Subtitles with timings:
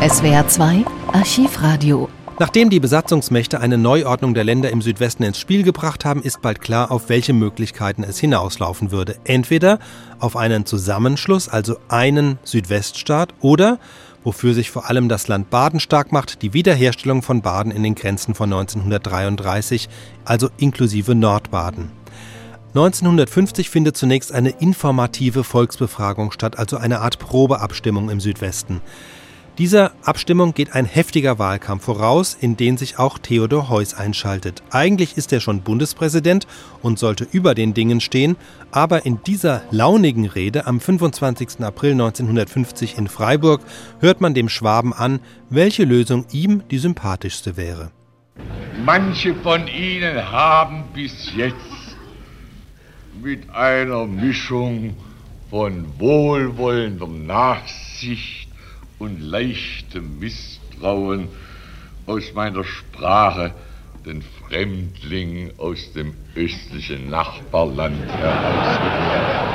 [0.00, 2.08] SWR 2 Archivradio.
[2.38, 6.62] Nachdem die Besatzungsmächte eine Neuordnung der Länder im Südwesten ins Spiel gebracht haben, ist bald
[6.62, 9.16] klar, auf welche Möglichkeiten es hinauslaufen würde.
[9.24, 9.78] Entweder
[10.18, 13.78] auf einen Zusammenschluss, also einen Südweststaat, oder,
[14.24, 17.94] wofür sich vor allem das Land Baden stark macht, die Wiederherstellung von Baden in den
[17.94, 19.90] Grenzen von 1933,
[20.24, 21.90] also inklusive Nordbaden.
[22.68, 28.80] 1950 findet zunächst eine informative Volksbefragung statt, also eine Art Probeabstimmung im Südwesten.
[29.60, 34.62] Dieser Abstimmung geht ein heftiger Wahlkampf voraus, in den sich auch Theodor Heuss einschaltet.
[34.70, 36.46] Eigentlich ist er schon Bundespräsident
[36.80, 38.36] und sollte über den Dingen stehen,
[38.70, 41.60] aber in dieser launigen Rede am 25.
[41.60, 43.60] April 1950 in Freiburg
[43.98, 47.90] hört man dem Schwaben an, welche Lösung ihm die sympathischste wäre.
[48.82, 51.98] Manche von Ihnen haben bis jetzt
[53.22, 54.96] mit einer Mischung
[55.50, 58.39] von wohlwollender Nachsicht
[59.00, 61.28] und leichtem Misstrauen
[62.06, 63.52] aus meiner Sprache
[64.06, 69.50] den Fremdling aus dem östlichen Nachbarland herausgehört.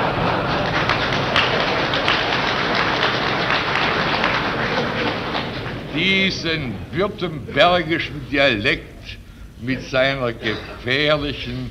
[5.94, 9.18] Diesen württembergischen Dialekt
[9.60, 11.70] mit seiner gefährlichen,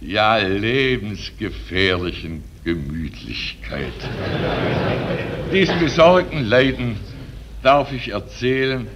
[0.00, 3.92] ja lebensgefährlichen Gemütlichkeit.
[5.52, 6.96] Diesen besorgten Leiden
[7.62, 8.86] darf ich erzählen,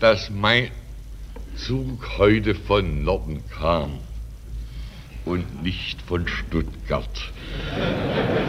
[0.00, 0.70] dass mein
[1.56, 4.00] Zug heute von Norden kam
[5.24, 7.32] und nicht von Stuttgart.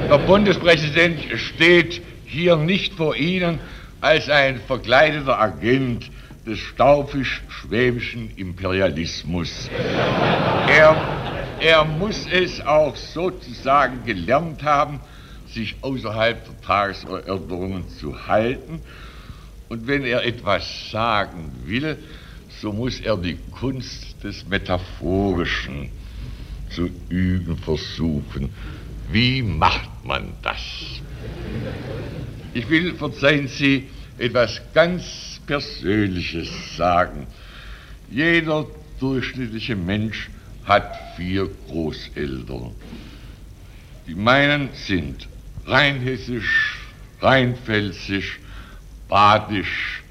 [0.09, 3.59] Der Bundespräsident steht hier nicht vor Ihnen
[4.01, 6.09] als ein verkleideter Agent
[6.45, 9.69] des staufisch-schwäbischen Imperialismus.
[10.67, 10.95] Er
[11.59, 14.99] er muss es auch sozusagen gelernt haben,
[15.53, 18.81] sich außerhalb der Tagesordnungen zu halten.
[19.69, 21.97] Und wenn er etwas sagen will,
[22.61, 25.89] so muss er die Kunst des Metaphorischen
[26.69, 28.49] zu üben versuchen.
[29.11, 30.59] Wie macht man das?
[32.53, 33.87] Ich will, verzeihen Sie,
[34.17, 37.27] etwas ganz Persönliches sagen.
[38.09, 38.65] Jeder
[38.99, 40.29] durchschnittliche Mensch
[40.65, 42.71] hat vier Großeltern.
[44.07, 45.27] Die meinen sind
[45.65, 46.79] rheinhessisch,
[47.21, 48.39] rheinpfälzisch,
[49.07, 50.03] badisch,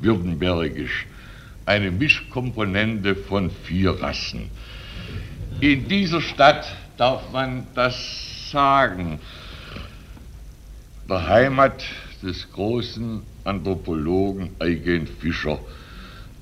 [0.00, 1.06] württembergisch,
[1.66, 4.50] eine Mischkomponente von vier Rassen.
[5.60, 9.20] In dieser Stadt darf man das sagen.
[11.08, 11.84] Der Heimat
[12.22, 15.58] des großen Anthropologen Eugen Fischer,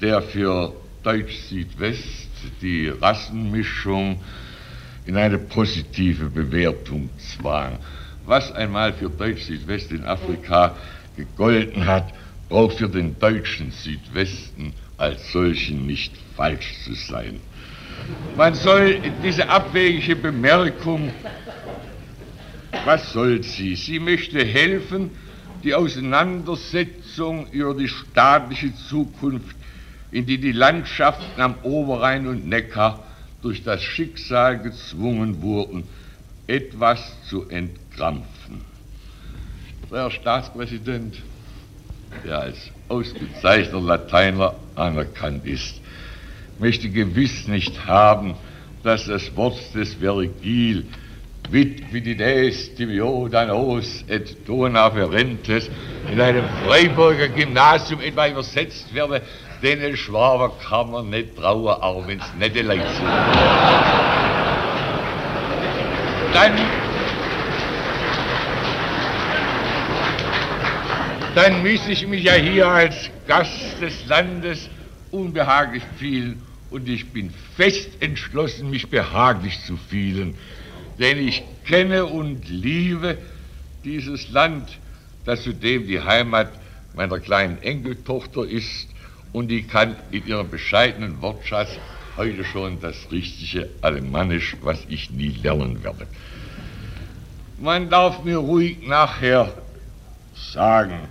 [0.01, 0.73] der für
[1.03, 4.21] Deutsch Südwest die Rassenmischung
[5.07, 7.79] in eine positive Bewertung zwang.
[8.25, 10.77] Was einmal für Deutsch Südwest in Afrika
[11.17, 12.13] gegolten hat,
[12.49, 17.41] braucht für den deutschen Südwesten als solchen nicht falsch zu sein.
[18.37, 21.13] Man soll diese abwegige Bemerkung,
[22.85, 23.75] was soll sie?
[23.75, 25.11] Sie möchte helfen,
[25.65, 29.57] die Auseinandersetzung über die staatliche Zukunft
[30.11, 33.05] in die die Landschaften am Oberrhein und Neckar
[33.43, 35.85] durch das Schicksal gezwungen wurden,
[36.47, 38.61] etwas zu entkrampfen.
[39.91, 41.17] Der Herr Staatspräsident,
[42.25, 45.81] der als ausgezeichneter Lateiner anerkannt ist,
[46.59, 48.35] möchte gewiss nicht haben,
[48.83, 50.87] dass das Wort des Vergil
[51.51, 55.71] Vit vitides tibio danos et dona ferentes
[56.11, 59.23] in einem Freiburger Gymnasium etwa übersetzt werde,
[59.63, 63.07] den Schwaber kann man nicht trauen, auch wenn es nette Leute sind.
[66.33, 66.61] Dann,
[71.35, 74.69] dann müsste ich mich ja hier als Gast des Landes
[75.11, 76.43] unbehaglich fühlen.
[76.71, 80.35] Und ich bin fest entschlossen, mich behaglich zu fühlen,
[80.99, 83.19] denn ich kenne und liebe
[83.85, 84.79] dieses Land,
[85.25, 86.51] das zudem die Heimat
[86.95, 88.89] meiner kleinen Enkeltochter ist
[89.33, 91.71] und die kann in ihrem bescheidenen Wortschatz
[92.17, 96.07] heute schon das richtige Alemannisch, was ich nie lernen werde.
[97.59, 99.53] Man darf mir ruhig nachher
[100.35, 101.09] sagen,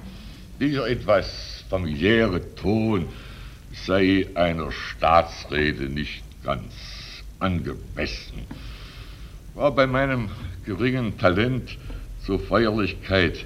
[0.59, 3.07] dieser etwas familiäre Ton
[3.85, 6.73] sei einer Staatsrede nicht ganz
[7.39, 8.43] angemessen.
[9.53, 10.29] War bei meinem
[10.65, 11.77] geringen Talent
[12.25, 13.45] zur Feierlichkeit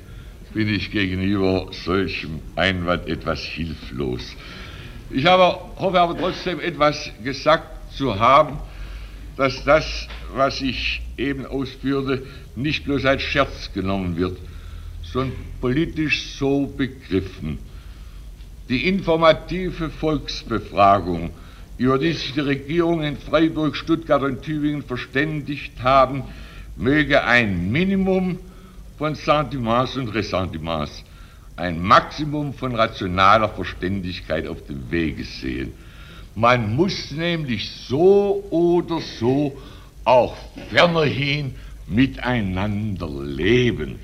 [0.54, 4.36] bin ich gegenüber solchem Einwand etwas hilflos.
[5.12, 8.60] Ich habe, hoffe aber trotzdem etwas gesagt zu haben,
[9.38, 12.25] dass das, was ich eben ausführte,
[12.56, 14.38] nicht bloß als Scherz genommen wird,
[15.01, 17.57] sondern politisch so begriffen
[18.69, 21.31] Die informative Volksbefragung,
[21.80, 26.24] über die sich die Regierung in Freiburg, Stuttgart und Tübingen verständigt haben,
[26.75, 28.38] möge ein Minimum
[29.00, 31.06] von Sentiments und Ressentiments,
[31.56, 35.74] ein Maximum von rationaler Verständigkeit auf dem Wege sehen.
[36.36, 39.57] Man muss nämlich so oder so
[40.04, 40.36] auch
[40.69, 41.56] fernerhin
[41.88, 44.00] miteinander leben.